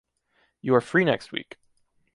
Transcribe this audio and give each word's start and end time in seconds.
You 0.61 0.73
are 0.73 0.81
free 0.81 1.05
next 1.05 1.31
week. 1.31 1.57